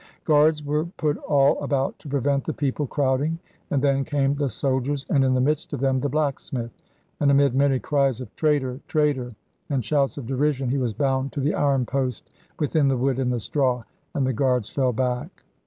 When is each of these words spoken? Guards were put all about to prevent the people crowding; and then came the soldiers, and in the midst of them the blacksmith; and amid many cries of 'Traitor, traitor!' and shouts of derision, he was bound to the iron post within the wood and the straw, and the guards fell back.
Guards 0.25 0.63
were 0.63 0.85
put 0.85 1.15
all 1.17 1.63
about 1.63 1.99
to 1.99 2.09
prevent 2.09 2.43
the 2.45 2.53
people 2.55 2.87
crowding; 2.87 3.37
and 3.69 3.83
then 3.83 4.03
came 4.03 4.33
the 4.33 4.49
soldiers, 4.49 5.05
and 5.11 5.23
in 5.23 5.35
the 5.35 5.39
midst 5.41 5.73
of 5.73 5.79
them 5.79 5.99
the 5.99 6.09
blacksmith; 6.09 6.71
and 7.19 7.29
amid 7.29 7.53
many 7.53 7.77
cries 7.77 8.19
of 8.19 8.35
'Traitor, 8.35 8.79
traitor!' 8.87 9.33
and 9.69 9.85
shouts 9.85 10.17
of 10.17 10.25
derision, 10.25 10.69
he 10.69 10.79
was 10.79 10.91
bound 10.93 11.31
to 11.33 11.39
the 11.39 11.53
iron 11.53 11.85
post 11.85 12.31
within 12.57 12.87
the 12.87 12.97
wood 12.97 13.19
and 13.19 13.31
the 13.31 13.39
straw, 13.39 13.83
and 14.15 14.25
the 14.25 14.33
guards 14.33 14.69
fell 14.71 14.91
back. 14.91 15.43